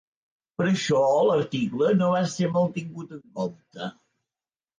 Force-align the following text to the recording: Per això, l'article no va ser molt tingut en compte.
Per 0.61 0.65
això, 0.69 1.01
l'article 1.31 1.91
no 1.99 2.07
va 2.15 2.23
ser 2.37 2.49
molt 2.57 2.75
tingut 2.79 3.15
en 3.19 3.23
compte. 3.37 3.93